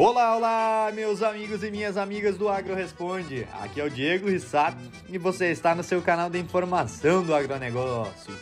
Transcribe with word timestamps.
Olá, 0.00 0.36
olá, 0.36 0.92
meus 0.94 1.24
amigos 1.24 1.64
e 1.64 1.72
minhas 1.72 1.96
amigas 1.96 2.36
do 2.36 2.48
Agro 2.48 2.72
Responde. 2.72 3.48
Aqui 3.54 3.80
é 3.80 3.84
o 3.84 3.90
Diego 3.90 4.30
Rissato 4.30 4.78
e 5.08 5.18
você 5.18 5.46
está 5.50 5.74
no 5.74 5.82
seu 5.82 6.00
canal 6.00 6.30
de 6.30 6.38
informação 6.38 7.20
do 7.24 7.34
agronegócio. 7.34 8.32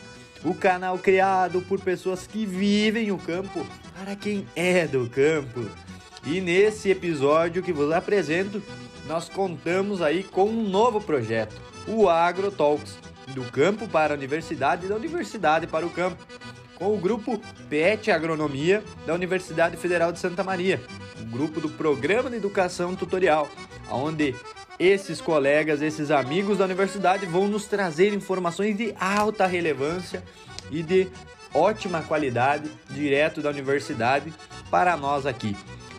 O 0.45 0.53
canal 0.53 0.99
criado 0.99 1.59
por 1.63 1.81
pessoas 1.81 2.27
que 2.27 2.45
vivem 2.45 3.11
o 3.11 3.17
campo 3.17 3.65
para 3.97 4.15
quem 4.15 4.47
é 4.55 4.85
do 4.85 5.09
campo. 5.09 5.67
E 6.27 6.39
nesse 6.39 6.91
episódio 6.91 7.63
que 7.63 7.73
vos 7.73 7.91
apresento, 7.91 8.61
nós 9.07 9.27
contamos 9.27 9.99
aí 9.99 10.23
com 10.23 10.47
um 10.47 10.69
novo 10.69 11.01
projeto, 11.01 11.59
o 11.87 12.07
Agro 12.07 12.51
Talks, 12.51 12.99
do 13.29 13.43
campo 13.45 13.87
para 13.87 14.13
a 14.13 14.17
universidade 14.17 14.85
e 14.85 14.89
da 14.89 14.95
universidade 14.95 15.65
para 15.65 15.87
o 15.87 15.89
campo, 15.89 16.23
com 16.77 16.93
o 16.93 16.97
grupo 16.97 17.41
PET 17.69 18.11
Agronomia 18.11 18.83
da 19.05 19.13
Universidade 19.13 19.77
Federal 19.77 20.11
de 20.11 20.19
Santa 20.19 20.43
Maria 20.43 20.79
grupo 21.25 21.59
do 21.59 21.69
Programa 21.69 22.29
de 22.29 22.35
Educação 22.35 22.95
Tutorial, 22.95 23.49
onde 23.89 24.35
esses 24.79 25.19
colegas, 25.19 25.81
esses 25.81 26.11
amigos 26.11 26.59
da 26.59 26.65
universidade 26.65 27.25
vão 27.25 27.47
nos 27.47 27.65
trazer 27.65 28.13
informações 28.13 28.77
de 28.77 28.93
alta 28.99 29.45
relevância 29.45 30.23
e 30.71 30.83
de 30.83 31.07
ótima 31.53 32.01
qualidade 32.01 32.69
direto 32.89 33.41
da 33.41 33.49
universidade 33.49 34.33
para 34.69 34.95
nós 34.95 35.25
aqui. 35.25 35.55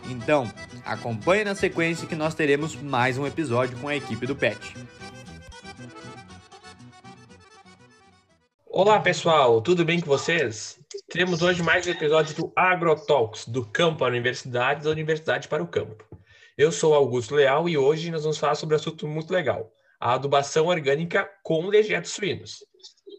Então, 0.09 0.51
acompanhe 0.85 1.43
na 1.43 1.55
sequência 1.55 2.07
que 2.07 2.15
nós 2.15 2.33
teremos 2.33 2.75
mais 2.75 3.17
um 3.17 3.27
episódio 3.27 3.77
com 3.77 3.87
a 3.87 3.95
equipe 3.95 4.25
do 4.25 4.35
PET. 4.35 4.75
Olá 8.71 8.99
pessoal, 8.99 9.63
tudo 9.63 9.83
bem 9.83 9.99
com 9.99 10.05
vocês? 10.05 10.79
Temos 11.09 11.41
hoje 11.41 11.63
mais 11.63 11.87
um 11.87 11.89
episódio 11.89 12.35
do 12.35 12.53
AgroTalks, 12.55 13.47
do 13.47 13.65
campo 13.65 14.05
à 14.05 14.07
universidade, 14.07 14.83
da 14.83 14.91
universidade 14.91 15.47
para 15.47 15.63
o 15.63 15.67
campo. 15.67 16.05
Eu 16.55 16.71
sou 16.71 16.93
Augusto 16.93 17.33
Leal 17.33 17.67
e 17.67 17.79
hoje 17.79 18.11
nós 18.11 18.21
vamos 18.21 18.37
falar 18.37 18.53
sobre 18.53 18.75
um 18.75 18.77
assunto 18.77 19.07
muito 19.07 19.33
legal, 19.33 19.73
a 19.99 20.13
adubação 20.13 20.67
orgânica 20.67 21.27
com 21.41 21.67
dejetos 21.71 22.11
suínos. 22.11 22.63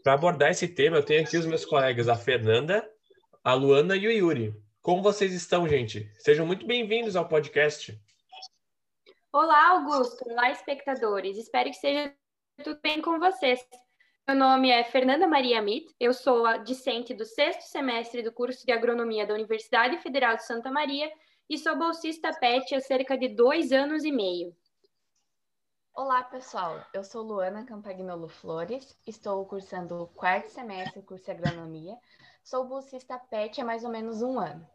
Para 0.05 0.13
abordar 0.13 0.51
esse 0.51 0.69
tema, 0.69 0.95
eu 0.95 1.03
tenho 1.03 1.21
aqui 1.21 1.37
os 1.37 1.45
meus 1.45 1.65
colegas, 1.65 2.07
a 2.07 2.15
Fernanda, 2.15 2.89
a 3.43 3.53
Luana 3.53 3.97
e 3.97 4.07
o 4.07 4.11
Yuri. 4.11 4.55
Como 4.81 5.03
vocês 5.03 5.33
estão, 5.33 5.67
gente? 5.67 6.09
Sejam 6.19 6.45
muito 6.45 6.65
bem-vindos 6.65 7.17
ao 7.17 7.27
podcast. 7.27 7.99
Olá, 9.33 9.71
Augusto. 9.71 10.23
Olá, 10.29 10.49
espectadores. 10.49 11.37
Espero 11.37 11.69
que 11.69 11.75
seja 11.75 12.15
tudo 12.63 12.79
bem 12.81 13.01
com 13.01 13.19
vocês. 13.19 13.59
Meu 14.27 14.37
nome 14.37 14.69
é 14.69 14.83
Fernanda 14.83 15.27
Maria 15.27 15.61
Mit, 15.61 15.93
eu 15.99 16.13
sou 16.13 16.45
a 16.45 16.57
discente 16.57 17.13
do 17.13 17.25
sexto 17.25 17.63
semestre 17.63 18.21
do 18.21 18.31
curso 18.31 18.65
de 18.65 18.71
Agronomia 18.71 19.25
da 19.25 19.33
Universidade 19.33 19.97
Federal 19.97 20.37
de 20.37 20.45
Santa 20.45 20.71
Maria 20.71 21.11
e 21.49 21.57
sou 21.57 21.77
bolsista 21.77 22.31
PET 22.31 22.75
há 22.75 22.79
cerca 22.79 23.17
de 23.17 23.27
dois 23.27 23.71
anos 23.71 24.05
e 24.05 24.11
meio. 24.11 24.55
Olá, 25.93 26.23
pessoal. 26.23 26.85
Eu 26.93 27.03
sou 27.03 27.23
Luana 27.23 27.65
Campagnolo 27.65 28.29
Flores, 28.29 28.95
estou 29.05 29.43
cursando 29.45 30.03
o 30.03 30.07
quarto 30.07 30.49
semestre 30.49 31.01
do 31.01 31.05
curso 31.05 31.25
de 31.25 31.31
Agronomia. 31.31 31.97
Sou 32.43 32.65
bolsista 32.65 33.17
PET 33.17 33.59
há 33.59 33.65
mais 33.65 33.83
ou 33.83 33.89
menos 33.89 34.21
um 34.21 34.39
ano. 34.39 34.65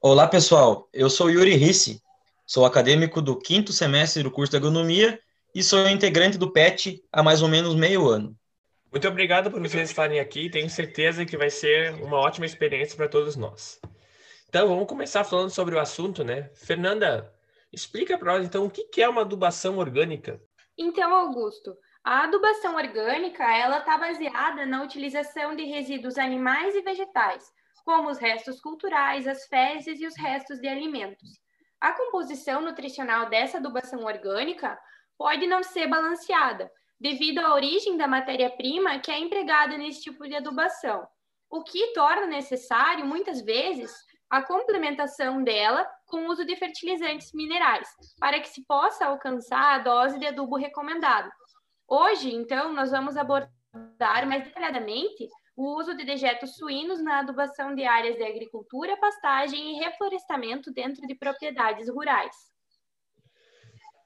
Olá, 0.00 0.26
pessoal. 0.26 0.88
Eu 0.94 1.10
sou 1.10 1.28
Yuri 1.28 1.56
Risse, 1.56 2.00
sou 2.46 2.64
acadêmico 2.64 3.20
do 3.20 3.36
quinto 3.36 3.72
semestre 3.72 4.22
do 4.22 4.30
curso 4.30 4.52
de 4.52 4.56
Agronomia 4.56 5.20
e 5.54 5.62
sou 5.62 5.88
integrante 5.88 6.38
do 6.38 6.52
PET 6.52 7.02
há 7.12 7.22
mais 7.22 7.42
ou 7.42 7.48
menos 7.48 7.74
meio 7.74 8.08
ano. 8.08 8.36
Muito 8.90 9.06
obrigado 9.06 9.50
por 9.50 9.60
vocês 9.60 9.90
estarem 9.90 10.18
aqui. 10.18 10.48
Tenho 10.48 10.68
certeza 10.70 11.26
que 11.26 11.36
vai 11.36 11.50
ser 11.50 11.94
uma 12.02 12.16
ótima 12.16 12.46
experiência 12.46 12.96
para 12.96 13.08
todos 13.08 13.36
nós. 13.36 13.80
Então, 14.48 14.66
vamos 14.66 14.86
começar 14.86 15.24
falando 15.24 15.50
sobre 15.50 15.74
o 15.74 15.78
assunto, 15.78 16.24
né? 16.24 16.50
Fernanda, 16.54 17.30
explica 17.70 18.16
para 18.16 18.32
nós, 18.32 18.46
então, 18.46 18.64
o 18.64 18.70
que 18.70 19.02
é 19.02 19.08
uma 19.08 19.20
adubação 19.20 19.76
orgânica? 19.76 20.40
Então, 20.76 21.14
Augusto, 21.14 21.76
a 22.02 22.24
adubação 22.24 22.76
orgânica, 22.76 23.44
ela 23.44 23.80
está 23.80 23.98
baseada 23.98 24.64
na 24.64 24.82
utilização 24.82 25.54
de 25.54 25.64
resíduos 25.64 26.16
animais 26.16 26.74
e 26.74 26.80
vegetais, 26.80 27.44
como 27.84 28.08
os 28.08 28.16
restos 28.16 28.60
culturais, 28.60 29.26
as 29.26 29.44
fezes 29.46 30.00
e 30.00 30.06
os 30.06 30.16
restos 30.16 30.58
de 30.60 30.68
alimentos. 30.68 31.28
A 31.80 31.92
composição 31.92 32.62
nutricional 32.62 33.28
dessa 33.28 33.58
adubação 33.58 34.04
orgânica 34.04 34.78
pode 35.18 35.46
não 35.46 35.62
ser 35.62 35.88
balanceada, 35.88 36.70
devido 37.00 37.40
à 37.40 37.52
origem 37.52 37.96
da 37.96 38.06
matéria-prima 38.06 39.00
que 39.00 39.10
é 39.10 39.18
empregada 39.18 39.76
nesse 39.76 40.02
tipo 40.02 40.26
de 40.26 40.36
adubação, 40.36 41.06
o 41.50 41.62
que 41.62 41.92
torna 41.92 42.26
necessário, 42.26 43.04
muitas 43.04 43.42
vezes, 43.42 43.92
a 44.30 44.42
complementação 44.42 45.42
dela 45.42 45.88
com 46.06 46.26
o 46.26 46.30
uso 46.30 46.44
de 46.44 46.54
fertilizantes 46.56 47.32
minerais, 47.32 47.88
para 48.20 48.38
que 48.40 48.48
se 48.48 48.64
possa 48.66 49.06
alcançar 49.06 49.74
a 49.74 49.78
dose 49.78 50.18
de 50.18 50.26
adubo 50.26 50.56
recomendado. 50.56 51.30
Hoje, 51.86 52.34
então, 52.34 52.72
nós 52.72 52.90
vamos 52.90 53.16
abordar 53.16 54.26
mais 54.26 54.44
detalhadamente 54.44 55.26
o 55.56 55.76
uso 55.76 55.96
de 55.96 56.04
dejetos 56.04 56.56
suínos 56.56 57.02
na 57.02 57.20
adubação 57.20 57.74
de 57.74 57.84
áreas 57.84 58.16
de 58.16 58.22
agricultura, 58.22 58.96
pastagem 58.98 59.72
e 59.72 59.80
reflorestamento 59.80 60.70
dentro 60.72 61.06
de 61.06 61.14
propriedades 61.14 61.88
rurais. 61.88 62.36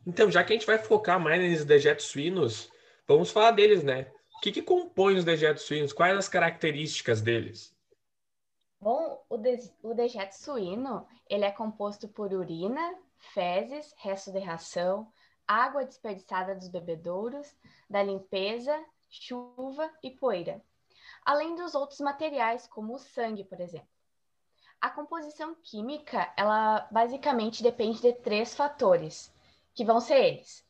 Então, 0.07 0.31
já 0.31 0.43
que 0.43 0.53
a 0.53 0.57
gente 0.57 0.67
vai 0.67 0.79
focar 0.79 1.21
mais 1.21 1.41
nesses 1.41 1.65
dejetos 1.65 2.07
suínos, 2.07 2.71
vamos 3.07 3.31
falar 3.31 3.53
deles, 3.53 3.85
né? 3.85 4.11
O 4.37 4.41
que, 4.41 4.51
que 4.51 4.63
compõe 4.63 5.17
os 5.17 5.25
dejetos 5.25 5.63
suínos? 5.63 5.93
Quais 5.93 6.17
as 6.17 6.29
características 6.29 7.21
deles? 7.21 7.73
Bom, 8.81 9.25
o, 9.29 9.37
de, 9.37 9.71
o 9.81 9.95
dejeto 9.95 10.33
suíno, 10.33 11.07
ele 11.31 11.45
é 11.45 11.53
composto 11.53 12.09
por 12.09 12.33
urina, 12.33 12.95
fezes, 13.17 13.95
resto 13.97 14.33
de 14.33 14.41
ração, 14.41 15.07
água 15.47 15.85
desperdiçada 15.85 16.55
dos 16.55 16.69
bebedouros, 16.69 17.55
da 17.89 18.03
limpeza, 18.03 18.77
chuva 19.09 19.89
e 20.03 20.11
poeira, 20.11 20.61
além 21.25 21.55
dos 21.55 21.77
outros 21.77 22.01
materiais, 22.01 22.67
como 22.67 22.95
o 22.95 22.99
sangue, 22.99 23.45
por 23.45 23.61
exemplo. 23.61 23.87
A 24.81 24.91
composição 24.91 25.55
química, 25.63 26.33
ela 26.37 26.89
basicamente 26.91 27.63
depende 27.63 28.03
de 28.03 28.13
três 28.15 28.53
fatores, 28.53 29.33
que 29.75 29.85
vão 29.85 30.01
ser 30.01 30.17
eles: 30.17 30.67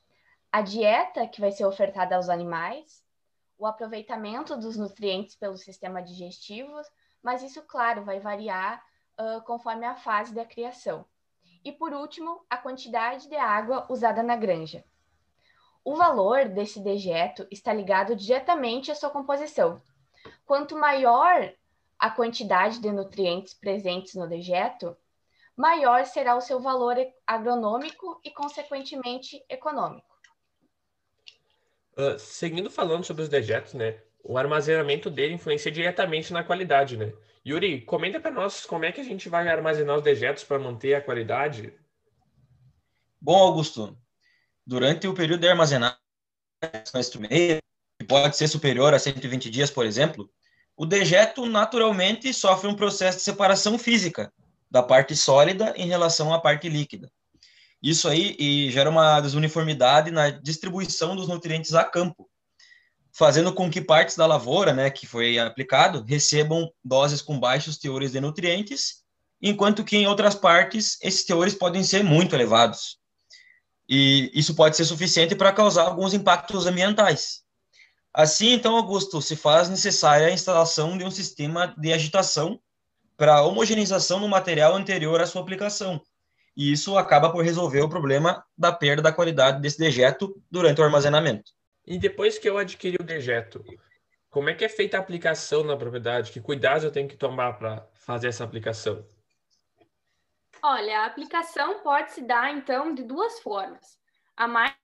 a 0.50 0.60
dieta 0.60 1.26
que 1.26 1.40
vai 1.40 1.52
ser 1.52 1.64
ofertada 1.64 2.16
aos 2.16 2.28
animais, 2.28 3.04
o 3.58 3.66
aproveitamento 3.66 4.56
dos 4.56 4.76
nutrientes 4.76 5.36
pelo 5.36 5.56
sistema 5.56 6.02
digestivo, 6.02 6.72
mas 7.22 7.42
isso, 7.42 7.62
claro, 7.62 8.04
vai 8.04 8.18
variar 8.18 8.84
uh, 9.18 9.40
conforme 9.42 9.86
a 9.86 9.94
fase 9.94 10.34
da 10.34 10.44
criação. 10.44 11.04
E 11.64 11.70
por 11.70 11.92
último, 11.92 12.44
a 12.50 12.56
quantidade 12.56 13.28
de 13.28 13.36
água 13.36 13.86
usada 13.88 14.22
na 14.22 14.34
granja. 14.34 14.84
O 15.84 15.94
valor 15.94 16.48
desse 16.48 16.80
dejeto 16.80 17.46
está 17.50 17.72
ligado 17.72 18.14
diretamente 18.14 18.90
à 18.90 18.94
sua 18.94 19.10
composição. 19.10 19.80
Quanto 20.44 20.76
maior 20.76 21.52
a 21.98 22.10
quantidade 22.10 22.80
de 22.80 22.90
nutrientes 22.90 23.54
presentes 23.54 24.14
no 24.14 24.28
dejeto, 24.28 24.96
maior 25.56 26.04
será 26.06 26.36
o 26.36 26.40
seu 26.40 26.60
valor 26.60 26.96
agronômico 27.26 28.20
e, 28.24 28.30
consequentemente, 28.30 29.44
econômico. 29.48 30.06
Uh, 31.96 32.18
seguindo 32.18 32.70
falando 32.70 33.04
sobre 33.04 33.22
os 33.22 33.28
dejetos, 33.28 33.74
né? 33.74 34.00
O 34.24 34.38
armazenamento 34.38 35.10
dele 35.10 35.34
influencia 35.34 35.70
diretamente 35.70 36.32
na 36.32 36.44
qualidade, 36.44 36.96
né? 36.96 37.12
Yuri, 37.44 37.82
comenta 37.82 38.20
para 38.20 38.30
nós 38.30 38.64
como 38.64 38.84
é 38.84 38.92
que 38.92 39.00
a 39.00 39.04
gente 39.04 39.28
vai 39.28 39.48
armazenar 39.48 39.96
os 39.96 40.02
dejetos 40.02 40.44
para 40.44 40.58
manter 40.58 40.94
a 40.94 41.02
qualidade. 41.02 41.74
Bom, 43.20 43.36
Augusto, 43.36 43.98
durante 44.66 45.08
o 45.08 45.14
período 45.14 45.40
de 45.40 45.48
armazenagem, 45.48 45.96
que 47.98 48.06
pode 48.06 48.36
ser 48.36 48.48
superior 48.48 48.94
a 48.94 48.98
120 48.98 49.50
dias, 49.50 49.70
por 49.70 49.84
exemplo, 49.84 50.30
o 50.76 50.86
dejeto 50.86 51.44
naturalmente 51.46 52.32
sofre 52.32 52.68
um 52.68 52.76
processo 52.76 53.18
de 53.18 53.24
separação 53.24 53.78
física, 53.78 54.32
da 54.72 54.82
parte 54.82 55.14
sólida 55.14 55.74
em 55.76 55.86
relação 55.86 56.32
à 56.32 56.40
parte 56.40 56.66
líquida. 56.66 57.12
Isso 57.82 58.08
aí 58.08 58.70
gera 58.70 58.88
uma 58.88 59.20
desuniformidade 59.20 60.10
na 60.10 60.30
distribuição 60.30 61.14
dos 61.14 61.28
nutrientes 61.28 61.74
a 61.74 61.84
campo, 61.84 62.26
fazendo 63.12 63.52
com 63.52 63.70
que 63.70 63.82
partes 63.82 64.16
da 64.16 64.24
lavoura, 64.24 64.72
né, 64.72 64.88
que 64.88 65.06
foi 65.06 65.38
aplicado, 65.38 66.02
recebam 66.02 66.72
doses 66.82 67.20
com 67.20 67.38
baixos 67.38 67.76
teores 67.76 68.12
de 68.12 68.20
nutrientes, 68.20 69.02
enquanto 69.42 69.84
que 69.84 69.98
em 69.98 70.06
outras 70.06 70.34
partes 70.34 70.96
esses 71.02 71.22
teores 71.22 71.54
podem 71.54 71.84
ser 71.84 72.02
muito 72.02 72.34
elevados. 72.34 72.98
E 73.86 74.30
isso 74.32 74.54
pode 74.54 74.74
ser 74.74 74.86
suficiente 74.86 75.34
para 75.34 75.52
causar 75.52 75.82
alguns 75.82 76.14
impactos 76.14 76.64
ambientais. 76.64 77.42
Assim, 78.14 78.52
então, 78.52 78.74
Augusto, 78.74 79.20
se 79.20 79.36
faz 79.36 79.68
necessária 79.68 80.28
a 80.28 80.32
instalação 80.32 80.96
de 80.96 81.04
um 81.04 81.10
sistema 81.10 81.74
de 81.76 81.92
agitação 81.92 82.58
para 83.16 83.42
homogeneização 83.42 84.20
no 84.20 84.28
material 84.28 84.74
anterior 84.74 85.20
à 85.20 85.26
sua 85.26 85.42
aplicação. 85.42 86.00
E 86.56 86.70
isso 86.70 86.98
acaba 86.98 87.30
por 87.30 87.44
resolver 87.44 87.80
o 87.80 87.88
problema 87.88 88.44
da 88.56 88.72
perda 88.72 89.02
da 89.02 89.12
qualidade 89.12 89.60
desse 89.60 89.78
dejeto 89.78 90.40
durante 90.50 90.80
o 90.80 90.84
armazenamento. 90.84 91.52
E 91.86 91.98
depois 91.98 92.38
que 92.38 92.48
eu 92.48 92.58
adquiri 92.58 92.96
o 93.00 93.04
dejeto, 93.04 93.64
como 94.30 94.50
é 94.50 94.54
que 94.54 94.64
é 94.64 94.68
feita 94.68 94.96
a 94.96 95.00
aplicação 95.00 95.64
na 95.64 95.76
propriedade? 95.76 96.30
Que 96.30 96.40
cuidados 96.40 96.84
eu 96.84 96.92
tenho 96.92 97.08
que 97.08 97.16
tomar 97.16 97.54
para 97.58 97.86
fazer 97.94 98.28
essa 98.28 98.44
aplicação? 98.44 99.04
Olha, 100.62 101.00
a 101.00 101.06
aplicação 101.06 101.80
pode 101.80 102.12
se 102.12 102.22
dar, 102.22 102.54
então, 102.54 102.94
de 102.94 103.02
duas 103.02 103.40
formas. 103.40 103.98
A 104.36 104.46
mais 104.46 104.74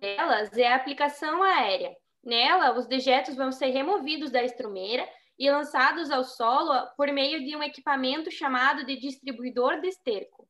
delas 0.00 0.56
é 0.58 0.68
a 0.68 0.76
aplicação 0.76 1.42
aérea. 1.42 1.94
Nela, 2.24 2.76
os 2.76 2.86
dejetos 2.86 3.36
vão 3.36 3.52
ser 3.52 3.66
removidos 3.66 4.30
da 4.30 4.42
estrumeira 4.42 5.06
e 5.38 5.50
lançados 5.50 6.10
ao 6.10 6.24
solo 6.24 6.86
por 6.96 7.10
meio 7.12 7.44
de 7.44 7.56
um 7.56 7.62
equipamento 7.62 8.30
chamado 8.30 8.84
de 8.84 8.96
distribuidor 8.96 9.80
de 9.80 9.88
esterco. 9.88 10.48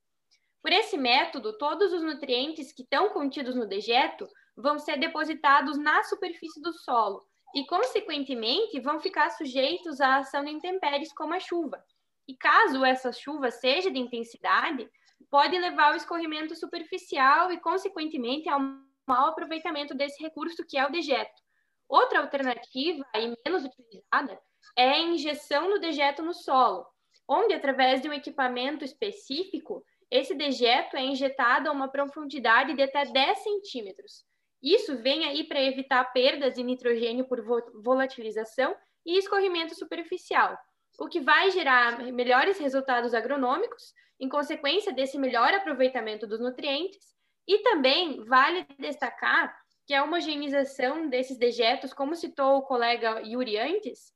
Por 0.62 0.72
esse 0.72 0.96
método, 0.96 1.56
todos 1.58 1.92
os 1.92 2.02
nutrientes 2.02 2.72
que 2.72 2.82
estão 2.82 3.10
contidos 3.10 3.54
no 3.54 3.66
dejeto 3.66 4.26
vão 4.56 4.78
ser 4.78 4.98
depositados 4.98 5.78
na 5.78 6.02
superfície 6.04 6.60
do 6.62 6.72
solo 6.72 7.26
e, 7.54 7.66
consequentemente, 7.66 8.80
vão 8.80 8.98
ficar 8.98 9.30
sujeitos 9.30 10.00
à 10.00 10.16
ação 10.16 10.44
de 10.44 10.50
intempéries 10.50 11.12
como 11.12 11.34
a 11.34 11.40
chuva. 11.40 11.84
E 12.26 12.34
caso 12.36 12.84
essa 12.84 13.12
chuva 13.12 13.50
seja 13.50 13.90
de 13.90 13.98
intensidade, 13.98 14.88
pode 15.30 15.58
levar 15.58 15.88
ao 15.88 15.96
escorrimento 15.96 16.56
superficial 16.56 17.52
e, 17.52 17.60
consequentemente, 17.60 18.48
ao 18.48 18.60
mau 19.06 19.26
aproveitamento 19.28 19.94
desse 19.94 20.22
recurso 20.22 20.64
que 20.66 20.78
é 20.78 20.86
o 20.86 20.90
dejeto. 20.90 21.42
Outra 21.88 22.20
alternativa, 22.20 23.04
e 23.14 23.34
menos 23.44 23.64
utilizada, 23.64 24.40
é 24.76 24.90
a 24.90 24.98
injeção 24.98 25.68
do 25.68 25.78
dejeto 25.78 26.22
no 26.22 26.34
solo, 26.34 26.86
onde, 27.28 27.54
através 27.54 28.00
de 28.00 28.08
um 28.08 28.12
equipamento 28.12 28.84
específico, 28.84 29.84
esse 30.10 30.34
dejeto 30.34 30.96
é 30.96 31.04
injetado 31.04 31.68
a 31.68 31.72
uma 31.72 31.88
profundidade 31.88 32.74
de 32.74 32.82
até 32.82 33.04
10 33.04 33.38
centímetros. 33.38 34.24
Isso 34.62 34.96
vem 34.96 35.24
aí 35.26 35.44
para 35.44 35.62
evitar 35.62 36.04
perdas 36.12 36.54
de 36.54 36.62
nitrogênio 36.62 37.26
por 37.26 37.42
volatilização 37.82 38.74
e 39.04 39.18
escorrimento 39.18 39.74
superficial, 39.74 40.56
o 40.98 41.08
que 41.08 41.20
vai 41.20 41.50
gerar 41.50 42.02
melhores 42.12 42.58
resultados 42.58 43.12
agronômicos, 43.12 43.92
em 44.18 44.28
consequência 44.28 44.92
desse 44.92 45.18
melhor 45.18 45.52
aproveitamento 45.52 46.26
dos 46.26 46.40
nutrientes, 46.40 47.14
e 47.46 47.58
também 47.58 48.24
vale 48.24 48.66
destacar 48.78 49.54
que 49.86 49.92
a 49.92 50.02
homogeneização 50.02 51.08
desses 51.08 51.36
dejetos, 51.36 51.92
como 51.92 52.14
citou 52.14 52.56
o 52.56 52.62
colega 52.62 53.20
Yuri 53.20 53.58
antes, 53.58 54.12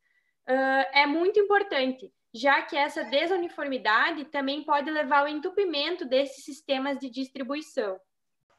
uh, 0.48 0.86
é 0.92 1.06
muito 1.06 1.38
importante, 1.38 2.10
já 2.34 2.62
que 2.62 2.76
essa 2.76 3.04
desuniformidade 3.04 4.24
também 4.26 4.64
pode 4.64 4.90
levar 4.90 5.20
ao 5.20 5.28
entupimento 5.28 6.04
desses 6.04 6.44
sistemas 6.44 6.98
de 6.98 7.10
distribuição. 7.10 7.98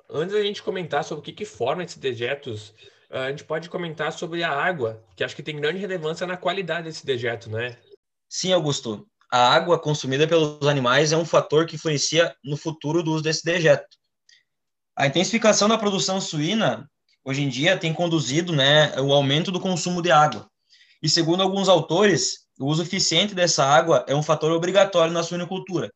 Antes 0.09 0.33
da 0.33 0.41
gente 0.41 0.63
comentar 0.63 1.03
sobre 1.03 1.21
o 1.21 1.23
que, 1.23 1.33
que 1.33 1.45
forma 1.45 1.83
esses 1.83 1.97
dejetos, 1.97 2.73
a 3.11 3.29
gente 3.29 3.43
pode 3.43 3.69
comentar 3.69 4.11
sobre 4.11 4.43
a 4.43 4.51
água, 4.51 5.03
que 5.15 5.23
acho 5.23 5.35
que 5.35 5.43
tem 5.43 5.59
grande 5.59 5.79
relevância 5.79 6.25
na 6.25 6.37
qualidade 6.37 6.83
desse 6.87 7.05
dejeto, 7.05 7.49
né? 7.49 7.77
Sim, 8.27 8.53
Augusto. 8.53 9.07
A 9.31 9.53
água 9.53 9.79
consumida 9.79 10.27
pelos 10.27 10.67
animais 10.67 11.11
é 11.11 11.17
um 11.17 11.25
fator 11.25 11.65
que 11.65 11.75
influencia 11.75 12.35
no 12.43 12.57
futuro 12.57 13.03
do 13.03 13.11
uso 13.11 13.23
desse 13.23 13.43
dejeto. 13.43 13.87
A 14.95 15.05
intensificação 15.05 15.69
da 15.69 15.77
produção 15.77 16.19
suína, 16.19 16.89
hoje 17.23 17.43
em 17.43 17.49
dia, 17.49 17.77
tem 17.77 17.93
conduzido 17.93 18.51
né, 18.51 18.99
o 18.99 19.13
aumento 19.13 19.51
do 19.51 19.59
consumo 19.59 20.01
de 20.01 20.11
água. 20.11 20.49
E 21.01 21.09
segundo 21.09 21.41
alguns 21.41 21.69
autores, 21.69 22.45
o 22.59 22.65
uso 22.65 22.83
eficiente 22.83 23.33
dessa 23.33 23.63
água 23.63 24.05
é 24.07 24.15
um 24.15 24.23
fator 24.23 24.51
obrigatório 24.51 25.13
na 25.13 25.23
suinocultura, 25.23 25.91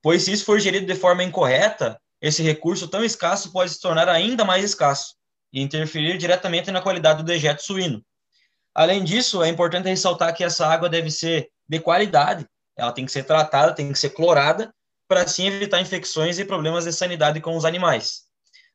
pois 0.00 0.22
se 0.22 0.32
isso 0.32 0.44
for 0.44 0.60
gerido 0.60 0.86
de 0.86 0.94
forma 0.94 1.24
incorreta, 1.24 2.00
esse 2.20 2.42
recurso 2.42 2.88
tão 2.88 3.04
escasso 3.04 3.52
pode 3.52 3.70
se 3.70 3.80
tornar 3.80 4.08
ainda 4.08 4.44
mais 4.44 4.64
escasso 4.64 5.14
e 5.52 5.60
interferir 5.60 6.18
diretamente 6.18 6.70
na 6.70 6.80
qualidade 6.80 7.22
do 7.22 7.26
dejeto 7.26 7.62
suíno. 7.62 8.02
Além 8.74 9.02
disso, 9.02 9.42
é 9.42 9.48
importante 9.48 9.88
ressaltar 9.88 10.34
que 10.34 10.44
essa 10.44 10.66
água 10.66 10.88
deve 10.88 11.10
ser 11.10 11.48
de 11.68 11.80
qualidade, 11.80 12.46
ela 12.76 12.92
tem 12.92 13.04
que 13.04 13.12
ser 13.12 13.24
tratada, 13.24 13.74
tem 13.74 13.92
que 13.92 13.98
ser 13.98 14.10
clorada, 14.10 14.72
para 15.08 15.22
assim 15.22 15.46
evitar 15.46 15.80
infecções 15.80 16.38
e 16.38 16.44
problemas 16.44 16.84
de 16.84 16.92
sanidade 16.92 17.40
com 17.40 17.56
os 17.56 17.64
animais. 17.64 18.27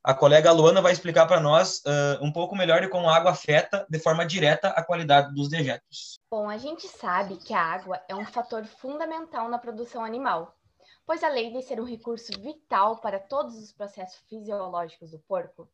A 0.05 0.13
colega 0.13 0.51
Luana 0.51 0.81
vai 0.81 0.91
explicar 0.91 1.25
para 1.25 1.39
nós 1.39 1.81
uh, 1.85 2.21
um 2.21 2.29
pouco 2.29 2.57
melhor 2.57 2.81
de 2.81 2.89
como 2.89 3.07
a 3.07 3.15
água 3.15 3.31
afeta 3.31 3.87
de 3.89 3.97
forma 3.97 4.25
direta 4.25 4.67
a 4.67 4.83
qualidade 4.83 5.33
dos 5.33 5.47
dejetos. 5.47 6.19
Bom, 6.29 6.49
a 6.49 6.57
gente 6.57 6.89
sabe 6.89 7.37
que 7.37 7.53
a 7.53 7.61
água 7.61 8.03
é 8.09 8.13
um 8.13 8.25
fator 8.25 8.65
fundamental 8.65 9.47
na 9.47 9.57
produção 9.57 10.03
animal, 10.03 10.57
pois 11.05 11.23
além 11.23 11.53
de 11.53 11.61
ser 11.61 11.79
um 11.79 11.85
recurso 11.85 12.33
vital 12.41 12.97
para 12.97 13.17
todos 13.17 13.55
os 13.55 13.71
processos 13.71 14.19
fisiológicos 14.27 15.11
do 15.11 15.19
porco, 15.19 15.69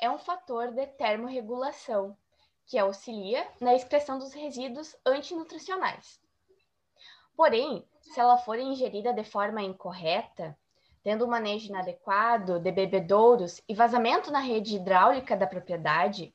é 0.00 0.08
um 0.08 0.18
fator 0.18 0.70
de 0.70 0.86
termorregulação, 0.86 2.16
que 2.66 2.78
auxilia 2.78 3.44
na 3.60 3.74
excreção 3.74 4.20
dos 4.20 4.32
resíduos 4.32 4.94
antinutricionais. 5.04 6.20
Porém, 7.36 7.84
se 8.02 8.20
ela 8.20 8.38
for 8.38 8.56
ingerida 8.56 9.12
de 9.12 9.24
forma 9.24 9.60
incorreta, 9.62 10.56
tendo 11.04 11.26
um 11.26 11.28
manejo 11.28 11.68
inadequado 11.68 12.58
de 12.58 12.72
bebedouros 12.72 13.60
e 13.68 13.74
vazamento 13.74 14.32
na 14.32 14.38
rede 14.38 14.76
hidráulica 14.76 15.36
da 15.36 15.46
propriedade, 15.46 16.34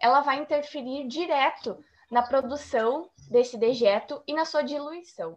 ela 0.00 0.22
vai 0.22 0.38
interferir 0.38 1.06
direto 1.06 1.84
na 2.10 2.22
produção 2.22 3.10
desse 3.30 3.58
dejeto 3.58 4.22
e 4.26 4.32
na 4.32 4.46
sua 4.46 4.62
diluição. 4.62 5.36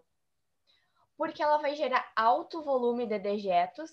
Porque 1.18 1.44
ela 1.44 1.58
vai 1.58 1.76
gerar 1.76 2.10
alto 2.16 2.62
volume 2.62 3.06
de 3.06 3.20
dejetos 3.20 3.92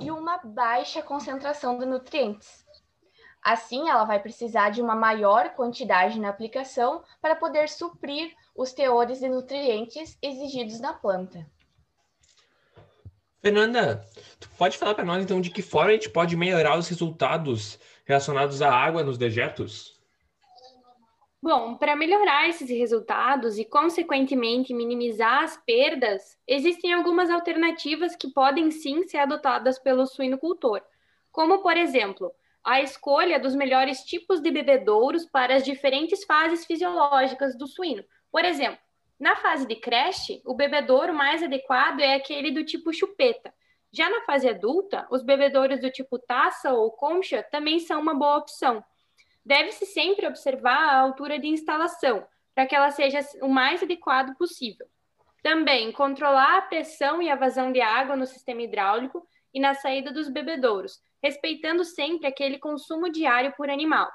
e 0.00 0.08
uma 0.08 0.38
baixa 0.38 1.02
concentração 1.02 1.76
de 1.76 1.84
nutrientes. 1.84 2.64
Assim, 3.42 3.88
ela 3.88 4.04
vai 4.04 4.20
precisar 4.20 4.70
de 4.70 4.80
uma 4.80 4.94
maior 4.94 5.50
quantidade 5.54 6.20
na 6.20 6.28
aplicação 6.28 7.02
para 7.20 7.34
poder 7.34 7.68
suprir 7.68 8.32
os 8.54 8.72
teores 8.72 9.18
de 9.18 9.28
nutrientes 9.28 10.16
exigidos 10.22 10.78
na 10.78 10.92
planta. 10.92 11.44
Fernanda, 13.40 14.04
tu 14.40 14.48
pode 14.58 14.76
falar 14.76 14.94
para 14.94 15.04
nós 15.04 15.22
então 15.22 15.40
de 15.40 15.50
que 15.50 15.62
forma 15.62 15.90
a 15.90 15.94
gente 15.94 16.10
pode 16.10 16.36
melhorar 16.36 16.76
os 16.76 16.88
resultados 16.88 17.78
relacionados 18.04 18.60
à 18.62 18.70
água 18.70 19.02
nos 19.02 19.16
dejetos? 19.16 19.98
Bom, 21.40 21.76
para 21.76 21.94
melhorar 21.94 22.48
esses 22.48 22.68
resultados 22.68 23.58
e, 23.58 23.64
consequentemente, 23.64 24.74
minimizar 24.74 25.44
as 25.44 25.56
perdas, 25.56 26.36
existem 26.48 26.92
algumas 26.92 27.30
alternativas 27.30 28.16
que 28.16 28.32
podem 28.32 28.72
sim 28.72 29.06
ser 29.06 29.18
adotadas 29.18 29.78
pelo 29.78 30.04
suinocultor, 30.04 30.82
como, 31.30 31.62
por 31.62 31.76
exemplo, 31.76 32.32
a 32.64 32.82
escolha 32.82 33.38
dos 33.38 33.54
melhores 33.54 34.00
tipos 34.00 34.40
de 34.40 34.50
bebedouros 34.50 35.26
para 35.26 35.54
as 35.54 35.64
diferentes 35.64 36.24
fases 36.24 36.66
fisiológicas 36.66 37.56
do 37.56 37.68
suíno. 37.68 38.04
Por 38.32 38.44
exemplo, 38.44 38.80
na 39.18 39.34
fase 39.36 39.66
de 39.66 39.74
creche, 39.74 40.40
o 40.44 40.54
bebedouro 40.54 41.12
mais 41.12 41.42
adequado 41.42 42.00
é 42.00 42.14
aquele 42.14 42.52
do 42.52 42.64
tipo 42.64 42.92
chupeta. 42.92 43.52
Já 43.92 44.08
na 44.08 44.20
fase 44.22 44.48
adulta, 44.48 45.08
os 45.10 45.22
bebedouros 45.22 45.80
do 45.80 45.90
tipo 45.90 46.18
taça 46.18 46.72
ou 46.72 46.90
concha 46.92 47.42
também 47.42 47.80
são 47.80 48.00
uma 48.00 48.14
boa 48.14 48.36
opção. 48.36 48.84
Deve-se 49.44 49.86
sempre 49.86 50.26
observar 50.26 50.76
a 50.76 51.00
altura 51.00 51.38
de 51.38 51.48
instalação, 51.48 52.24
para 52.54 52.66
que 52.66 52.76
ela 52.76 52.90
seja 52.90 53.20
o 53.42 53.48
mais 53.48 53.82
adequado 53.82 54.36
possível. 54.36 54.86
Também 55.42 55.90
controlar 55.90 56.58
a 56.58 56.62
pressão 56.62 57.22
e 57.22 57.30
a 57.30 57.36
vazão 57.36 57.72
de 57.72 57.80
água 57.80 58.14
no 58.14 58.26
sistema 58.26 58.62
hidráulico 58.62 59.26
e 59.54 59.58
na 59.58 59.74
saída 59.74 60.12
dos 60.12 60.28
bebedouros, 60.28 61.00
respeitando 61.22 61.84
sempre 61.84 62.26
aquele 62.26 62.58
consumo 62.58 63.10
diário 63.10 63.52
por 63.56 63.70
animal. 63.70 64.08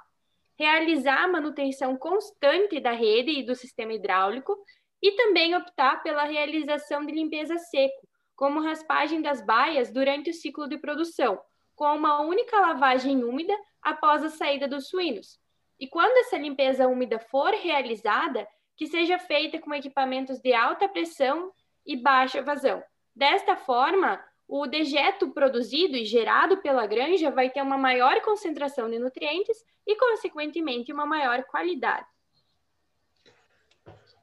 Realizar 0.57 1.23
a 1.23 1.27
manutenção 1.27 1.97
constante 1.97 2.79
da 2.79 2.91
rede 2.91 3.31
e 3.31 3.43
do 3.43 3.55
sistema 3.55 3.93
hidráulico 3.93 4.55
e 5.03 5.11
também 5.11 5.53
optar 5.53 6.01
pela 6.01 6.23
realização 6.23 7.05
de 7.05 7.11
limpeza 7.11 7.57
seco, 7.57 8.07
como 8.37 8.61
raspagem 8.61 9.21
das 9.21 9.45
baias 9.45 9.91
durante 9.91 10.29
o 10.29 10.33
ciclo 10.33 10.65
de 10.65 10.77
produção, 10.77 11.37
com 11.75 11.93
uma 11.93 12.21
única 12.21 12.57
lavagem 12.57 13.21
úmida 13.21 13.53
após 13.81 14.23
a 14.23 14.29
saída 14.29 14.65
dos 14.65 14.87
suínos. 14.87 15.37
E 15.77 15.89
quando 15.89 16.17
essa 16.19 16.37
limpeza 16.37 16.87
úmida 16.87 17.19
for 17.19 17.51
realizada, 17.53 18.47
que 18.77 18.87
seja 18.87 19.19
feita 19.19 19.59
com 19.59 19.73
equipamentos 19.73 20.39
de 20.39 20.53
alta 20.53 20.87
pressão 20.87 21.51
e 21.85 21.97
baixa 21.97 22.41
vazão. 22.41 22.81
Desta 23.13 23.57
forma, 23.57 24.23
o 24.47 24.65
dejeto 24.65 25.31
produzido 25.31 25.97
e 25.97 26.05
gerado 26.05 26.61
pela 26.61 26.87
granja 26.87 27.29
vai 27.29 27.49
ter 27.49 27.61
uma 27.61 27.77
maior 27.77 28.21
concentração 28.21 28.89
de 28.89 28.99
nutrientes 28.99 29.57
e, 29.85 29.97
consequentemente, 29.97 30.93
uma 30.93 31.05
maior 31.05 31.43
qualidade. 31.43 32.07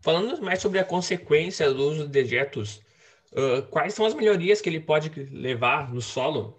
Falando 0.01 0.41
mais 0.43 0.63
sobre 0.63 0.79
a 0.79 0.85
consequência 0.85 1.71
do 1.71 1.83
uso 1.83 2.05
de 2.05 2.09
dejetos, 2.09 2.83
uh, 3.33 3.63
quais 3.71 3.93
são 3.93 4.07
as 4.07 4.15
melhorias 4.15 4.59
que 4.59 4.69
ele 4.71 4.81
pode 4.81 5.11
levar 5.27 5.93
no 5.93 6.01
solo? 6.01 6.59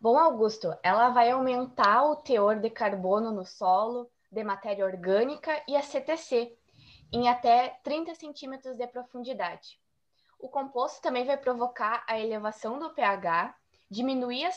Bom, 0.00 0.18
Augusto, 0.18 0.74
ela 0.82 1.10
vai 1.10 1.30
aumentar 1.30 2.02
o 2.04 2.16
teor 2.16 2.56
de 2.56 2.68
carbono 2.68 3.30
no 3.30 3.44
solo, 3.44 4.10
de 4.30 4.42
matéria 4.42 4.84
orgânica 4.84 5.62
e 5.68 5.76
a 5.76 5.82
CTC, 5.82 6.52
em 7.12 7.28
até 7.28 7.78
30 7.84 8.16
centímetros 8.16 8.76
de 8.76 8.86
profundidade. 8.88 9.78
O 10.40 10.48
composto 10.48 11.00
também 11.00 11.24
vai 11.24 11.36
provocar 11.36 12.04
a 12.08 12.18
elevação 12.18 12.76
do 12.76 12.90
pH, 12.90 13.54
diminuir 13.88 14.46
a 14.46 14.50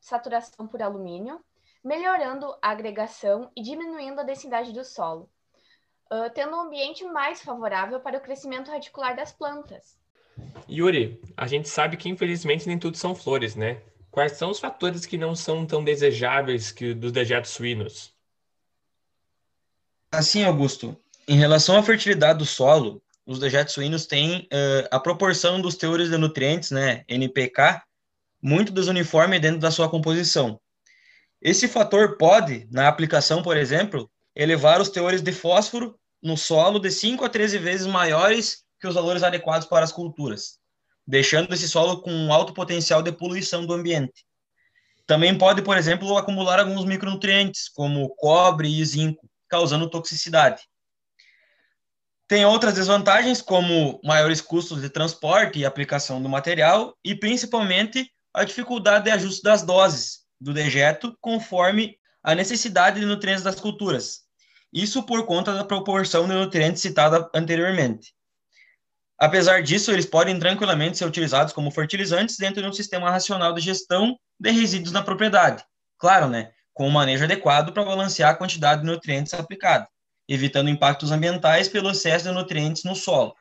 saturação 0.00 0.68
por 0.68 0.80
alumínio, 0.80 1.44
melhorando 1.82 2.56
a 2.62 2.70
agregação 2.70 3.50
e 3.56 3.62
diminuindo 3.62 4.20
a 4.20 4.24
densidade 4.24 4.72
do 4.72 4.84
solo 4.84 5.28
uh, 6.12 6.30
tendo 6.34 6.56
um 6.56 6.60
ambiente 6.60 7.04
mais 7.04 7.42
favorável 7.42 8.00
para 8.00 8.18
o 8.18 8.20
crescimento 8.20 8.70
radicular 8.70 9.16
das 9.16 9.32
plantas. 9.32 9.96
Yuri, 10.68 11.20
a 11.36 11.46
gente 11.46 11.68
sabe 11.68 11.96
que 11.96 12.08
infelizmente 12.08 12.66
nem 12.66 12.78
tudo 12.78 12.96
são 12.96 13.14
flores, 13.14 13.56
né? 13.56 13.80
Quais 14.10 14.32
são 14.32 14.50
os 14.50 14.58
fatores 14.58 15.04
que 15.06 15.18
não 15.18 15.34
são 15.34 15.66
tão 15.66 15.82
desejáveis 15.84 16.72
que 16.72 16.94
dos 16.94 17.12
dejetos 17.12 17.50
suínos? 17.50 18.14
Assim, 20.10 20.44
Augusto, 20.44 20.96
em 21.26 21.36
relação 21.36 21.76
à 21.76 21.82
fertilidade 21.82 22.38
do 22.38 22.46
solo, 22.46 23.02
os 23.26 23.38
dejetos 23.38 23.74
suínos 23.74 24.06
têm 24.06 24.48
uh, 24.52 24.88
a 24.90 24.98
proporção 24.98 25.60
dos 25.60 25.76
teores 25.76 26.08
de 26.08 26.16
nutrientes, 26.16 26.70
né, 26.70 27.04
NPK, 27.06 27.82
muito 28.40 28.72
desuniforme 28.72 29.38
dentro 29.38 29.60
da 29.60 29.70
sua 29.70 29.88
composição. 29.90 30.58
Esse 31.40 31.68
fator 31.68 32.16
pode, 32.16 32.66
na 32.70 32.88
aplicação, 32.88 33.42
por 33.42 33.56
exemplo, 33.56 34.10
elevar 34.38 34.80
os 34.80 34.88
teores 34.88 35.20
de 35.20 35.32
fósforo 35.32 35.98
no 36.22 36.36
solo 36.36 36.78
de 36.78 36.92
5 36.92 37.24
a 37.24 37.28
13 37.28 37.58
vezes 37.58 37.86
maiores 37.88 38.62
que 38.80 38.86
os 38.86 38.94
valores 38.94 39.24
adequados 39.24 39.66
para 39.66 39.84
as 39.84 39.90
culturas, 39.90 40.60
deixando 41.04 41.52
esse 41.52 41.68
solo 41.68 42.00
com 42.00 42.12
um 42.12 42.32
alto 42.32 42.54
potencial 42.54 43.02
de 43.02 43.10
poluição 43.10 43.66
do 43.66 43.74
ambiente. 43.74 44.24
Também 45.08 45.36
pode, 45.36 45.60
por 45.62 45.76
exemplo, 45.76 46.16
acumular 46.16 46.60
alguns 46.60 46.84
micronutrientes, 46.84 47.68
como 47.68 48.08
cobre 48.14 48.68
e 48.68 48.84
zinco, 48.84 49.28
causando 49.48 49.90
toxicidade. 49.90 50.62
Tem 52.28 52.44
outras 52.44 52.74
desvantagens, 52.74 53.42
como 53.42 53.98
maiores 54.04 54.40
custos 54.40 54.82
de 54.82 54.90
transporte 54.90 55.58
e 55.58 55.64
aplicação 55.64 56.22
do 56.22 56.28
material, 56.28 56.96
e 57.02 57.12
principalmente 57.14 58.08
a 58.32 58.44
dificuldade 58.44 59.06
de 59.06 59.10
ajuste 59.10 59.42
das 59.42 59.62
doses 59.62 60.20
do 60.40 60.52
dejeto 60.52 61.16
conforme 61.20 61.98
a 62.22 62.34
necessidade 62.34 63.00
de 63.00 63.06
nutrientes 63.06 63.42
das 63.42 63.58
culturas. 63.58 64.27
Isso 64.72 65.02
por 65.02 65.24
conta 65.24 65.54
da 65.54 65.64
proporção 65.64 66.26
de 66.26 66.34
nutrientes 66.34 66.82
citada 66.82 67.28
anteriormente. 67.34 68.12
Apesar 69.18 69.62
disso, 69.62 69.90
eles 69.90 70.06
podem 70.06 70.38
tranquilamente 70.38 70.98
ser 70.98 71.04
utilizados 71.04 71.52
como 71.52 71.70
fertilizantes 71.70 72.36
dentro 72.36 72.62
de 72.62 72.68
um 72.68 72.72
sistema 72.72 73.10
racional 73.10 73.52
de 73.52 73.60
gestão 73.60 74.16
de 74.38 74.50
resíduos 74.50 74.92
na 74.92 75.02
propriedade. 75.02 75.64
Claro, 75.98 76.28
né? 76.28 76.52
Com 76.72 76.86
um 76.86 76.92
manejo 76.92 77.24
adequado 77.24 77.72
para 77.72 77.84
balancear 77.84 78.30
a 78.30 78.36
quantidade 78.36 78.82
de 78.82 78.86
nutrientes 78.86 79.34
aplicada, 79.34 79.88
evitando 80.28 80.70
impactos 80.70 81.10
ambientais 81.10 81.66
pelo 81.68 81.90
excesso 81.90 82.28
de 82.28 82.32
nutrientes 82.32 82.84
no 82.84 82.94
solo. 82.94 83.34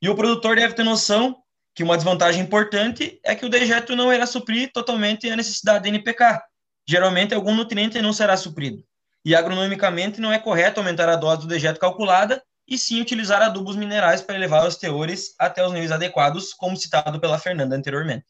E 0.00 0.08
o 0.08 0.14
produtor 0.14 0.56
deve 0.56 0.74
ter 0.74 0.84
noção 0.84 1.36
que 1.74 1.82
uma 1.82 1.96
desvantagem 1.96 2.42
importante 2.42 3.20
é 3.22 3.34
que 3.34 3.44
o 3.44 3.50
dejeto 3.50 3.94
não 3.94 4.12
irá 4.12 4.24
suprir 4.24 4.70
totalmente 4.72 5.28
a 5.28 5.36
necessidade 5.36 5.84
de 5.84 5.90
NPK. 5.90 6.40
Geralmente, 6.88 7.34
algum 7.34 7.54
nutriente 7.54 8.00
não 8.00 8.12
será 8.12 8.36
suprido. 8.36 8.82
E 9.24 9.34
agronomicamente 9.34 10.20
não 10.20 10.32
é 10.32 10.38
correto 10.38 10.80
aumentar 10.80 11.08
a 11.08 11.16
dose 11.16 11.42
do 11.42 11.48
dejeto 11.48 11.80
calculada 11.80 12.42
e 12.66 12.78
sim 12.78 13.00
utilizar 13.00 13.42
adubos 13.42 13.76
minerais 13.76 14.22
para 14.22 14.34
elevar 14.34 14.66
os 14.66 14.76
teores 14.76 15.34
até 15.38 15.64
os 15.64 15.72
níveis 15.72 15.92
adequados, 15.92 16.52
como 16.52 16.76
citado 16.76 17.20
pela 17.20 17.38
Fernanda 17.38 17.76
anteriormente. 17.76 18.26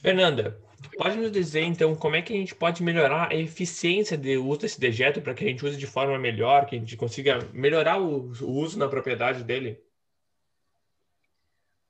Fernanda, 0.00 0.58
pode 0.96 1.16
nos 1.16 1.30
dizer 1.30 1.62
então 1.62 1.94
como 1.94 2.16
é 2.16 2.22
que 2.22 2.32
a 2.32 2.36
gente 2.36 2.54
pode 2.54 2.82
melhorar 2.82 3.30
a 3.30 3.34
eficiência 3.34 4.16
de 4.16 4.38
uso 4.38 4.60
desse 4.60 4.80
dejeto 4.80 5.20
para 5.20 5.34
que 5.34 5.44
a 5.44 5.48
gente 5.48 5.64
use 5.64 5.76
de 5.76 5.86
forma 5.86 6.18
melhor, 6.18 6.66
que 6.66 6.76
a 6.76 6.78
gente 6.78 6.96
consiga 6.96 7.38
melhorar 7.52 8.00
o, 8.00 8.30
uso 8.42 8.78
na 8.78 8.88
propriedade 8.88 9.44
dele? 9.44 9.82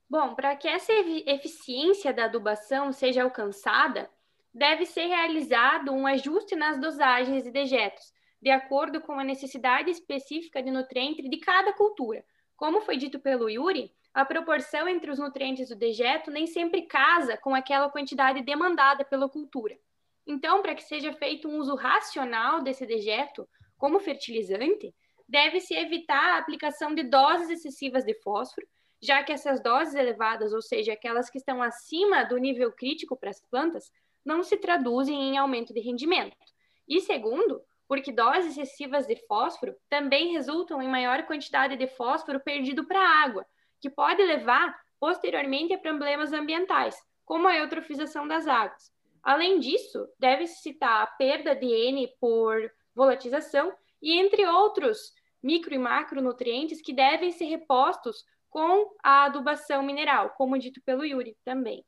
Bom, 0.08 0.34
para 0.34 0.56
que 0.56 0.66
essa 0.66 0.92
eficiência 0.92 2.12
da 2.12 2.24
adubação 2.24 2.92
seja 2.92 3.22
alcançada, 3.22 4.10
deve 4.52 4.86
ser 4.86 5.06
realizado 5.06 5.92
um 5.92 6.06
ajuste 6.06 6.56
nas 6.56 6.80
dosagens 6.80 7.44
de 7.44 7.50
dejetos, 7.50 8.12
de 8.40 8.50
acordo 8.50 9.00
com 9.00 9.12
a 9.12 9.24
necessidade 9.24 9.90
específica 9.90 10.62
de 10.62 10.70
nutriente 10.70 11.22
de 11.28 11.36
cada 11.38 11.72
cultura. 11.72 12.24
Como 12.56 12.80
foi 12.80 12.96
dito 12.96 13.18
pelo 13.18 13.48
Yuri, 13.48 13.92
a 14.12 14.24
proporção 14.24 14.88
entre 14.88 15.10
os 15.10 15.18
nutrientes 15.18 15.68
do 15.68 15.76
dejeto 15.76 16.30
nem 16.30 16.46
sempre 16.46 16.82
casa 16.82 17.36
com 17.36 17.54
aquela 17.54 17.88
quantidade 17.88 18.42
demandada 18.42 19.04
pela 19.04 19.28
cultura. 19.28 19.78
Então, 20.26 20.62
para 20.62 20.74
que 20.74 20.82
seja 20.82 21.12
feito 21.12 21.48
um 21.48 21.58
uso 21.58 21.74
racional 21.74 22.62
desse 22.62 22.84
dejeto 22.86 23.48
como 23.78 24.00
fertilizante, 24.00 24.94
deve-se 25.28 25.74
evitar 25.74 26.34
a 26.34 26.38
aplicação 26.38 26.94
de 26.94 27.04
doses 27.04 27.50
excessivas 27.50 28.04
de 28.04 28.14
fósforo 28.20 28.66
já 29.02 29.22
que 29.22 29.32
essas 29.32 29.62
doses 29.62 29.94
elevadas, 29.94 30.52
ou 30.52 30.60
seja, 30.60 30.92
aquelas 30.92 31.30
que 31.30 31.38
estão 31.38 31.62
acima 31.62 32.24
do 32.24 32.36
nível 32.36 32.70
crítico 32.70 33.16
para 33.16 33.30
as 33.30 33.40
plantas, 33.40 33.90
não 34.24 34.42
se 34.42 34.56
traduzem 34.56 35.30
em 35.30 35.38
aumento 35.38 35.72
de 35.72 35.80
rendimento. 35.80 36.36
E 36.88 37.00
segundo, 37.00 37.62
porque 37.88 38.12
doses 38.12 38.56
excessivas 38.56 39.06
de 39.06 39.16
fósforo 39.26 39.74
também 39.88 40.32
resultam 40.32 40.80
em 40.80 40.88
maior 40.88 41.26
quantidade 41.26 41.76
de 41.76 41.86
fósforo 41.88 42.40
perdido 42.40 42.86
para 42.86 43.00
a 43.00 43.24
água, 43.24 43.44
que 43.80 43.90
pode 43.90 44.22
levar 44.22 44.78
posteriormente 45.00 45.72
a 45.72 45.78
problemas 45.78 46.32
ambientais, 46.32 46.96
como 47.24 47.48
a 47.48 47.56
eutrofização 47.56 48.28
das 48.28 48.46
águas. 48.46 48.92
Além 49.22 49.58
disso, 49.58 50.06
deve-se 50.18 50.62
citar 50.62 51.02
a 51.02 51.06
perda 51.06 51.54
de 51.54 51.66
N 51.66 52.08
por 52.20 52.70
volatização 52.94 53.72
e 54.02 54.18
entre 54.18 54.46
outros 54.46 55.12
micro 55.42 55.74
e 55.74 55.78
macronutrientes 55.78 56.80
que 56.80 56.92
devem 56.92 57.30
ser 57.30 57.46
repostos 57.46 58.24
com 58.50 58.90
a 59.02 59.24
adubação 59.24 59.82
mineral, 59.82 60.30
como 60.36 60.58
dito 60.58 60.80
pelo 60.82 61.04
Yuri 61.04 61.36
também. 61.44 61.84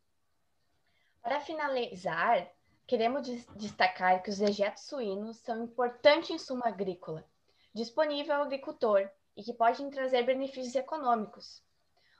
Para 1.22 1.38
finalizar, 1.38 2.50
queremos 2.84 3.22
destacar 3.54 4.20
que 4.24 4.30
os 4.30 4.38
dejetos 4.38 4.82
suínos 4.82 5.36
são 5.36 5.60
um 5.60 5.64
importante 5.64 6.32
insumo 6.32 6.62
agrícola, 6.64 7.24
disponível 7.72 8.34
ao 8.34 8.42
agricultor 8.42 9.08
e 9.36 9.42
que 9.44 9.54
podem 9.54 9.88
trazer 9.88 10.24
benefícios 10.24 10.74
econômicos. 10.74 11.62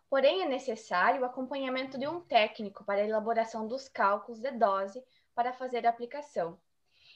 Porém, 0.09 0.43
é 0.43 0.49
necessário 0.49 1.23
o 1.23 1.25
acompanhamento 1.25 1.99
de 1.99 2.07
um 2.07 2.21
técnico 2.21 2.85
para 2.85 3.01
a 3.01 3.05
elaboração 3.05 3.67
dos 3.67 3.89
cálculos 3.89 4.41
de 4.41 4.53
dose 4.53 5.05
para 5.35 5.53
fazer 5.53 5.85
a 5.85 5.91
aplicação. 5.91 6.57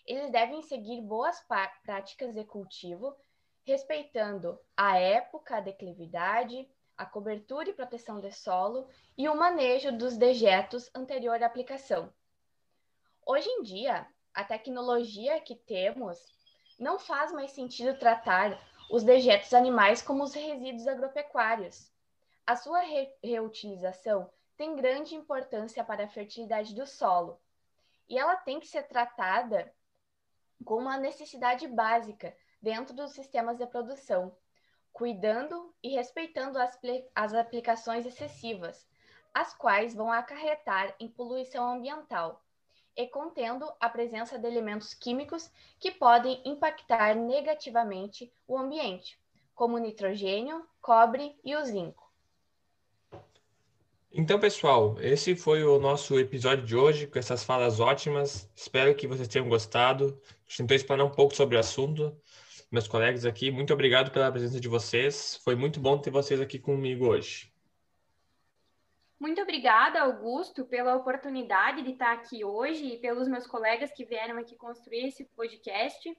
Eles 0.05 0.33
devem 0.33 0.63
seguir 0.63 1.01
boas 1.03 1.41
práticas 1.85 2.35
de 2.35 2.45
cultivo, 2.45 3.17
respeitando 3.65 4.59
a 4.77 4.99
época, 4.99 5.59
a 5.59 5.61
declividade, 5.61 6.69
a 6.97 7.05
cobertura 7.05 7.69
e 7.69 7.75
proteção 7.75 8.21
do 8.21 8.33
solo 8.33 8.89
e 9.17 9.29
o 9.29 9.37
manejo 9.37 9.93
dos 9.93 10.17
dejetos 10.17 10.91
anterior 10.95 11.43
à 11.43 11.47
aplicação. 11.47 12.13
Hoje 13.25 13.49
em 13.49 13.63
dia, 13.63 14.07
a 14.33 14.45
tecnologia 14.45 15.41
que 15.41 15.55
temos 15.55 16.19
não 16.79 16.99
faz 16.99 17.33
mais 17.33 17.53
sentido 17.53 17.99
tratar 17.99 18.59
os 18.91 19.03
dejetos 19.03 19.53
animais 19.53 20.01
como 20.01 20.23
os 20.23 20.35
resíduos 20.35 20.87
agropecuários. 20.87 21.93
A 22.47 22.55
sua 22.55 22.81
re 22.81 23.13
reutilização 23.23 24.31
tem 24.57 24.77
grande 24.77 25.15
importância 25.15 25.85
para 25.85 26.05
a 26.05 26.09
fertilidade 26.09 26.75
do 26.75 26.87
solo 26.87 27.41
e 28.09 28.19
ela 28.19 28.37
tem 28.37 28.61
que 28.61 28.69
ser 28.69 28.85
tratada 28.85 29.73
como 30.65 30.83
uma 30.83 30.97
necessidade 30.97 31.67
básica 31.67 32.35
dentro 32.63 32.95
dos 32.95 33.13
sistemas 33.13 33.59
de 33.59 33.67
produção 33.67 34.35
cuidando 34.97 35.75
e 35.83 35.91
respeitando 35.91 36.59
as, 36.59 36.81
as 37.15 37.35
aplicações 37.35 38.07
excessivas, 38.07 38.89
as 39.35 39.53
quais 39.53 39.95
vão 39.95 40.11
acarretar 40.11 40.97
em 40.99 41.07
poluição 41.07 41.69
ambiental 41.75 42.43
e 42.97 43.07
contendo 43.07 43.71
a 43.79 43.91
presença 43.91 44.39
de 44.39 44.47
elementos 44.47 44.95
químicos 44.95 45.51
que 45.79 45.91
podem 45.91 46.41
impactar 46.47 47.15
negativamente 47.15 48.33
o 48.49 48.57
ambiente, 48.57 49.21
como 49.55 49.77
nitrogênio, 49.77 50.65
cobre 50.81 51.39
e 51.45 51.55
o 51.55 51.63
zinco. 51.63 52.11
Então, 54.11 54.41
pessoal, 54.41 54.97
esse 54.99 55.37
foi 55.37 55.63
o 55.63 55.79
nosso 55.79 56.19
episódio 56.19 56.65
de 56.65 56.75
hoje, 56.75 57.07
com 57.07 57.19
essas 57.19 57.45
falas 57.45 57.81
ótimas. 57.81 58.49
Espero 58.57 58.95
que 58.95 59.07
vocês 59.07 59.29
tenham 59.29 59.47
gostado. 59.47 60.19
A 60.25 60.49
gente 60.49 60.57
tentou 60.57 60.75
explanar 60.75 61.05
um 61.05 61.11
pouco 61.11 61.37
sobre 61.37 61.55
o 61.55 61.61
assunto 61.61 62.19
meus 62.71 62.89
colegas 62.89 63.25
aqui. 63.25 63.51
Muito 63.51 63.73
obrigado 63.73 64.11
pela 64.11 64.31
presença 64.31 64.61
de 64.61 64.69
vocês. 64.69 65.41
Foi 65.45 65.55
muito 65.55 65.81
bom 65.81 65.99
ter 65.99 66.11
vocês 66.11 66.41
aqui 66.41 66.59
comigo 66.59 67.07
hoje. 67.07 67.53
Muito 69.19 69.41
obrigada, 69.41 70.03
Augusto, 70.03 70.67
pela 70.67 70.95
oportunidade 70.95 71.83
de 71.83 71.93
estar 71.93 72.13
aqui 72.13 72.45
hoje 72.45 72.85
e 72.87 72.99
pelos 72.99 73.27
meus 73.27 73.47
colegas 73.47 73.91
que 73.93 74.05
vieram 74.05 74.37
aqui 74.37 74.55
construir 74.57 75.07
esse 75.07 75.25
podcast. 75.35 76.15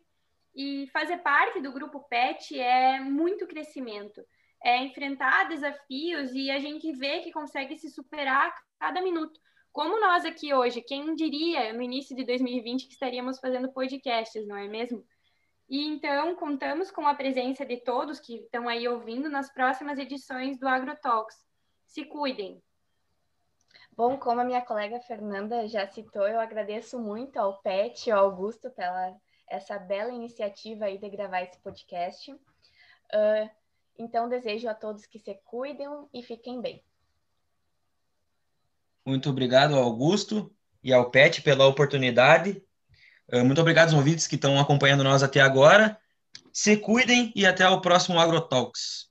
E 0.55 0.87
fazer 0.91 1.17
parte 1.17 1.61
do 1.61 1.71
grupo 1.71 1.99
PET 2.09 2.59
é 2.59 2.99
muito 2.99 3.45
crescimento, 3.45 4.25
é 4.63 4.83
enfrentar 4.83 5.47
desafios 5.47 6.31
e 6.33 6.49
a 6.49 6.57
gente 6.57 6.91
vê 6.93 7.19
que 7.19 7.31
consegue 7.31 7.77
se 7.77 7.91
superar 7.91 8.47
a 8.47 8.55
cada 8.79 9.01
minuto. 9.01 9.39
Como 9.71 9.99
nós 9.99 10.25
aqui 10.25 10.51
hoje, 10.51 10.81
quem 10.81 11.13
diria 11.13 11.71
no 11.73 11.83
início 11.83 12.15
de 12.15 12.25
2020 12.25 12.87
que 12.87 12.93
estaríamos 12.93 13.37
fazendo 13.37 13.71
podcasts, 13.71 14.47
não 14.47 14.57
é 14.57 14.67
mesmo? 14.67 15.05
E 15.69 15.85
então 15.85 16.35
contamos 16.35 16.89
com 16.89 17.05
a 17.05 17.13
presença 17.13 17.65
de 17.65 17.77
todos 17.77 18.19
que 18.19 18.35
estão 18.37 18.69
aí 18.69 18.87
ouvindo 18.87 19.29
nas 19.29 19.51
próximas 19.51 19.99
edições 19.99 20.57
do 20.57 20.67
AgroTalks. 20.67 21.35
Se 21.85 22.05
cuidem. 22.05 22.61
Bom, 23.91 24.17
como 24.17 24.39
a 24.39 24.45
minha 24.45 24.61
colega 24.61 24.99
Fernanda 25.01 25.67
já 25.67 25.87
citou, 25.87 26.27
eu 26.27 26.39
agradeço 26.39 26.99
muito 26.99 27.37
ao 27.37 27.61
Pet 27.61 28.07
e 28.07 28.11
ao 28.11 28.25
Augusto 28.25 28.69
pela 28.71 29.15
essa 29.49 29.79
bela 29.79 30.11
iniciativa 30.11 30.85
aí 30.85 30.97
de 30.97 31.09
gravar 31.09 31.41
esse 31.41 31.57
podcast. 31.59 32.31
Uh, 32.31 33.49
então, 33.97 34.29
desejo 34.29 34.69
a 34.69 34.73
todos 34.73 35.05
que 35.05 35.17
se 35.17 35.33
cuidem 35.45 35.87
e 36.13 36.21
fiquem 36.21 36.61
bem. 36.61 36.83
Muito 39.05 39.29
obrigado 39.29 39.75
Augusto 39.75 40.53
e 40.83 40.93
ao 40.93 41.09
Pet 41.09 41.41
pela 41.41 41.65
oportunidade. 41.65 42.61
Uh, 43.31 43.43
muito 43.43 43.59
obrigado 43.59 43.89
aos 43.89 43.97
ouvintes 43.97 44.27
que 44.27 44.35
estão 44.35 44.59
acompanhando 44.59 45.03
nós 45.03 45.23
até 45.23 45.41
agora. 45.41 45.97
Se 46.51 46.77
cuidem 46.77 47.31
e 47.35 47.45
até 47.45 47.67
o 47.67 47.81
próximo 47.81 48.19
AgroTalks. 48.19 49.07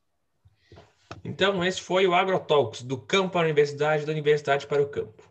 Então, 1.25 1.64
esse 1.64 1.80
foi 1.80 2.06
o 2.06 2.14
AgroTalks, 2.14 2.82
do 2.82 2.99
campo 2.99 3.30
para 3.30 3.42
a 3.42 3.44
universidade, 3.44 4.06
da 4.06 4.12
universidade 4.12 4.66
para 4.66 4.82
o 4.82 4.88
campo. 4.88 5.23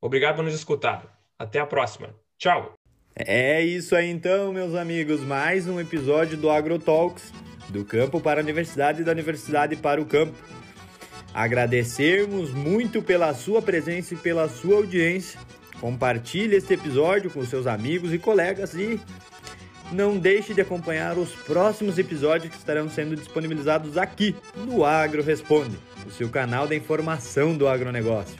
Obrigado 0.00 0.36
por 0.36 0.44
nos 0.44 0.54
escutar. 0.54 1.18
Até 1.38 1.60
a 1.60 1.66
próxima. 1.66 2.14
Tchau! 2.38 2.74
É 3.14 3.62
isso 3.62 3.96
aí 3.96 4.10
então, 4.10 4.52
meus 4.52 4.74
amigos. 4.74 5.20
Mais 5.20 5.66
um 5.66 5.80
episódio 5.80 6.36
do 6.36 6.50
AgroTalks, 6.50 7.32
do 7.68 7.84
campo 7.84 8.20
para 8.20 8.40
a 8.40 8.42
universidade 8.42 9.00
e 9.00 9.04
da 9.04 9.12
universidade 9.12 9.74
para 9.76 10.00
o 10.00 10.06
campo. 10.06 10.36
Agradecermos 11.32 12.50
muito 12.52 13.02
pela 13.02 13.32
sua 13.34 13.62
presença 13.62 14.14
e 14.14 14.16
pela 14.16 14.48
sua 14.48 14.76
audiência. 14.76 15.40
Compartilhe 15.80 16.56
este 16.56 16.74
episódio 16.74 17.30
com 17.30 17.44
seus 17.44 17.66
amigos 17.66 18.12
e 18.12 18.18
colegas 18.18 18.74
e 18.74 19.00
não 19.92 20.18
deixe 20.18 20.52
de 20.52 20.60
acompanhar 20.60 21.16
os 21.16 21.30
próximos 21.30 21.98
episódios 21.98 22.52
que 22.52 22.58
estarão 22.58 22.88
sendo 22.88 23.14
disponibilizados 23.14 23.96
aqui 23.96 24.34
no 24.56 24.84
Agro 24.84 25.22
Responde, 25.22 25.78
o 26.06 26.10
seu 26.10 26.28
canal 26.28 26.66
da 26.66 26.74
informação 26.74 27.56
do 27.56 27.68
agronegócio. 27.68 28.36